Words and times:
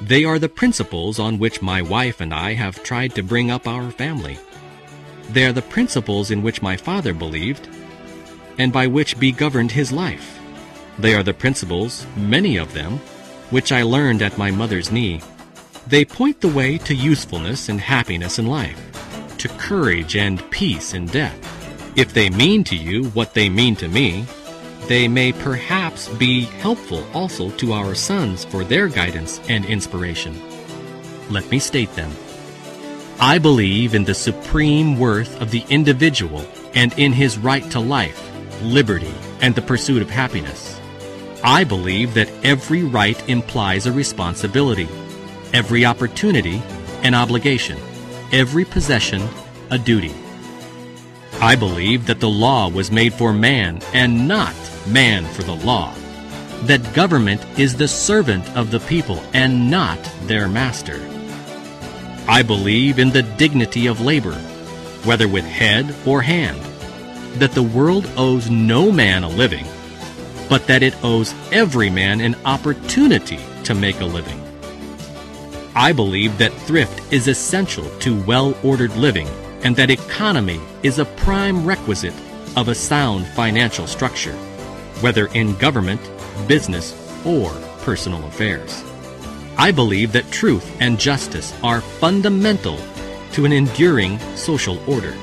They 0.00 0.24
are 0.24 0.38
the 0.38 0.48
principles 0.48 1.18
on 1.18 1.38
which 1.38 1.62
my 1.62 1.80
wife 1.80 2.20
and 2.20 2.34
I 2.34 2.54
have 2.54 2.82
tried 2.82 3.14
to 3.14 3.22
bring 3.22 3.50
up 3.50 3.66
our 3.66 3.90
family. 3.90 4.38
They 5.30 5.46
are 5.46 5.52
the 5.52 5.62
principles 5.62 6.30
in 6.30 6.42
which 6.42 6.62
my 6.62 6.76
father 6.76 7.14
believed 7.14 7.68
and 8.58 8.72
by 8.72 8.86
which 8.86 9.18
be 9.18 9.32
governed 9.32 9.72
his 9.72 9.92
life. 9.92 10.38
They 10.98 11.14
are 11.14 11.22
the 11.22 11.34
principles, 11.34 12.06
many 12.16 12.56
of 12.56 12.72
them, 12.72 12.98
which 13.50 13.72
I 13.72 13.82
learned 13.82 14.22
at 14.22 14.38
my 14.38 14.50
mother's 14.50 14.92
knee. 14.92 15.20
They 15.86 16.04
point 16.04 16.40
the 16.40 16.48
way 16.48 16.78
to 16.78 16.94
usefulness 16.94 17.68
and 17.68 17.80
happiness 17.80 18.38
in 18.38 18.46
life, 18.46 18.80
to 19.38 19.48
courage 19.48 20.16
and 20.16 20.48
peace 20.50 20.94
in 20.94 21.06
death. 21.06 21.38
If 21.96 22.12
they 22.12 22.30
mean 22.30 22.64
to 22.64 22.76
you 22.76 23.04
what 23.10 23.34
they 23.34 23.48
mean 23.48 23.76
to 23.76 23.88
me, 23.88 24.26
they 24.88 25.08
may 25.08 25.32
perhaps 25.32 26.08
be 26.08 26.42
helpful 26.42 27.06
also 27.12 27.50
to 27.50 27.72
our 27.72 27.94
sons 27.94 28.44
for 28.44 28.64
their 28.64 28.88
guidance 28.88 29.40
and 29.48 29.64
inspiration. 29.64 30.40
Let 31.30 31.50
me 31.50 31.58
state 31.58 31.94
them. 31.94 32.10
I 33.20 33.38
believe 33.38 33.94
in 33.94 34.04
the 34.04 34.14
supreme 34.14 34.98
worth 34.98 35.40
of 35.40 35.50
the 35.50 35.64
individual 35.68 36.46
and 36.74 36.92
in 36.98 37.12
his 37.12 37.38
right 37.38 37.68
to 37.70 37.80
life, 37.80 38.20
liberty, 38.62 39.14
and 39.40 39.54
the 39.54 39.62
pursuit 39.62 40.02
of 40.02 40.10
happiness. 40.10 40.80
I 41.42 41.64
believe 41.64 42.14
that 42.14 42.30
every 42.42 42.82
right 42.82 43.28
implies 43.28 43.86
a 43.86 43.92
responsibility, 43.92 44.88
every 45.52 45.84
opportunity 45.84 46.62
an 47.04 47.14
obligation, 47.14 47.78
every 48.32 48.64
possession 48.64 49.22
a 49.70 49.78
duty. 49.78 50.23
I 51.44 51.56
believe 51.56 52.06
that 52.06 52.20
the 52.20 52.28
law 52.30 52.70
was 52.70 52.90
made 52.90 53.12
for 53.12 53.30
man 53.30 53.82
and 53.92 54.26
not 54.26 54.54
man 54.86 55.26
for 55.26 55.42
the 55.42 55.54
law. 55.54 55.92
That 56.62 56.94
government 56.94 57.44
is 57.58 57.76
the 57.76 57.86
servant 57.86 58.48
of 58.56 58.70
the 58.70 58.80
people 58.80 59.22
and 59.34 59.70
not 59.70 59.98
their 60.22 60.48
master. 60.48 61.06
I 62.26 62.42
believe 62.42 62.98
in 62.98 63.10
the 63.10 63.24
dignity 63.36 63.88
of 63.88 64.00
labor, 64.00 64.36
whether 65.04 65.28
with 65.28 65.44
head 65.44 65.94
or 66.06 66.22
hand. 66.22 66.58
That 67.40 67.52
the 67.52 67.62
world 67.62 68.10
owes 68.16 68.48
no 68.48 68.90
man 68.90 69.22
a 69.22 69.28
living, 69.28 69.66
but 70.48 70.66
that 70.66 70.82
it 70.82 70.96
owes 71.04 71.34
every 71.52 71.90
man 71.90 72.22
an 72.22 72.36
opportunity 72.46 73.40
to 73.64 73.74
make 73.74 74.00
a 74.00 74.06
living. 74.06 74.40
I 75.74 75.92
believe 75.92 76.38
that 76.38 76.54
thrift 76.66 77.12
is 77.12 77.28
essential 77.28 77.84
to 77.98 78.22
well-ordered 78.22 78.96
living 78.96 79.28
and 79.64 79.74
that 79.76 79.90
economy 79.90 80.60
is 80.82 80.98
a 80.98 81.04
prime 81.04 81.66
requisite 81.66 82.14
of 82.56 82.68
a 82.68 82.74
sound 82.74 83.26
financial 83.28 83.86
structure, 83.86 84.34
whether 85.00 85.26
in 85.28 85.56
government, 85.56 86.00
business, 86.46 86.94
or 87.24 87.50
personal 87.80 88.24
affairs. 88.26 88.84
I 89.56 89.72
believe 89.72 90.12
that 90.12 90.30
truth 90.30 90.76
and 90.80 91.00
justice 91.00 91.54
are 91.62 91.80
fundamental 91.80 92.78
to 93.32 93.44
an 93.44 93.52
enduring 93.52 94.18
social 94.36 94.78
order. 94.90 95.14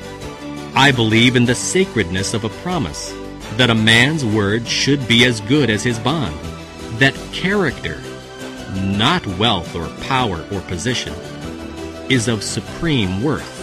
I 0.73 0.91
believe 0.91 1.35
in 1.35 1.45
the 1.45 1.55
sacredness 1.55 2.33
of 2.33 2.43
a 2.43 2.49
promise, 2.49 3.13
that 3.57 3.69
a 3.69 3.75
man's 3.75 4.25
word 4.25 4.67
should 4.67 5.07
be 5.07 5.25
as 5.25 5.41
good 5.41 5.69
as 5.69 5.83
his 5.83 5.99
bond, 5.99 6.35
that 6.99 7.13
character, 7.33 8.01
not 8.75 9.25
wealth 9.37 9.75
or 9.75 9.89
power 10.05 10.45
or 10.51 10.61
position, 10.61 11.13
is 12.09 12.27
of 12.27 12.43
supreme 12.43 13.21
worth. 13.21 13.60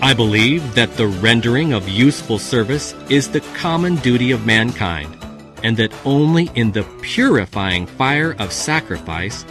I 0.00 0.14
believe 0.14 0.74
that 0.76 0.96
the 0.96 1.08
rendering 1.08 1.72
of 1.72 1.88
useful 1.88 2.38
service 2.38 2.94
is 3.10 3.28
the 3.28 3.40
common 3.56 3.96
duty 3.96 4.30
of 4.30 4.46
mankind, 4.46 5.18
and 5.64 5.76
that 5.76 5.92
only 6.04 6.50
in 6.54 6.70
the 6.70 6.84
purifying 7.02 7.84
fire 7.84 8.36
of 8.38 8.52
sacrifice 8.52 9.44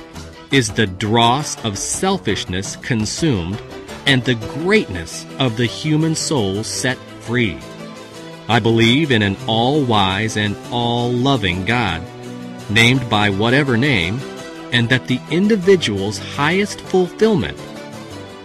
is 0.51 0.69
the 0.71 0.87
dross 0.87 1.61
of 1.65 1.77
selfishness 1.77 2.77
consumed 2.77 3.61
and 4.05 4.23
the 4.23 4.35
greatness 4.35 5.25
of 5.37 5.57
the 5.57 5.65
human 5.65 6.15
soul 6.15 6.63
set 6.63 6.97
free. 7.19 7.59
I 8.47 8.59
believe 8.59 9.11
in 9.11 9.23
an 9.23 9.36
all-wise 9.47 10.37
and 10.37 10.55
all-loving 10.71 11.65
God, 11.65 12.02
named 12.69 13.09
by 13.09 13.30
whatever 13.30 13.75
name, 13.75 14.17
and 14.71 14.87
that 14.87 15.07
the 15.07 15.19
individual's 15.30 16.19
highest 16.19 16.80
fulfillment 16.80 17.57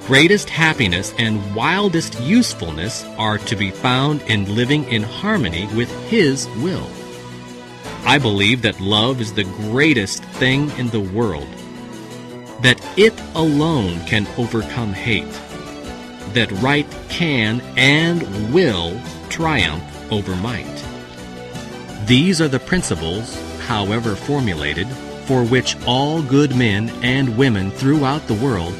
greatest 0.06 0.50
happiness 0.50 1.14
and 1.18 1.54
wildest 1.54 2.20
usefulness 2.20 3.04
are 3.18 3.38
to 3.38 3.54
be 3.54 3.70
found 3.70 4.20
in 4.22 4.54
living 4.54 4.84
in 4.84 5.02
harmony 5.02 5.66
with 5.76 5.90
His 6.08 6.48
will. 6.60 6.88
I 8.04 8.18
believe 8.18 8.62
that 8.62 8.80
love 8.80 9.20
is 9.20 9.32
the 9.32 9.44
greatest 9.44 10.24
thing 10.24 10.70
in 10.72 10.88
the 10.88 11.00
world, 11.00 11.46
that 12.62 12.84
it 12.96 13.14
alone 13.36 14.04
can 14.06 14.26
overcome 14.36 14.92
hate, 14.92 15.32
that 16.32 16.50
right 16.60 16.86
can 17.08 17.60
and 17.76 18.52
will 18.52 19.00
triumph 19.28 19.84
over 20.10 20.34
might. 20.36 20.66
These 22.06 22.41
are 22.41 22.48
the 22.48 22.58
principles, 22.58 23.41
however 23.68 24.16
formulated, 24.16 24.88
for 25.26 25.44
which 25.44 25.76
all 25.86 26.22
good 26.22 26.56
men 26.56 26.91
and 27.04 27.38
women 27.38 27.70
throughout 27.70 28.26
the 28.26 28.34
world 28.34 28.74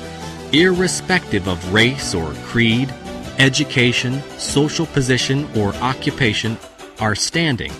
irrespective 0.53 1.49
of 1.49 1.73
race 1.73 2.15
or 2.15 2.33
creed, 2.45 2.93
education, 3.39 4.23
social 4.39 4.87
position, 4.87 5.49
or 5.57 5.75
occupation, 5.77 6.59
are 7.01 7.15
standing, 7.15 7.73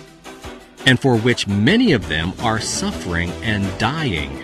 and 0.85 0.99
for 0.99 1.17
which 1.17 1.47
many 1.47 1.93
of 1.93 2.07
them 2.07 2.33
are 2.39 2.59
suffering 2.59 3.29
and 3.43 3.65
dying. 3.77 4.43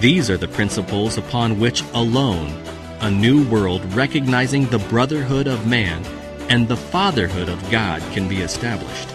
These 0.00 0.28
are 0.28 0.36
the 0.36 0.48
principles 0.48 1.16
upon 1.16 1.60
which 1.60 1.82
alone 1.94 2.50
a 3.00 3.10
new 3.10 3.46
world 3.48 3.84
recognizing 3.94 4.66
the 4.66 4.78
brotherhood 4.78 5.46
of 5.46 5.66
man 5.66 6.04
and 6.50 6.66
the 6.66 6.76
fatherhood 6.76 7.48
of 7.48 7.70
God 7.70 8.02
can 8.12 8.28
be 8.28 8.40
established. 8.40 9.13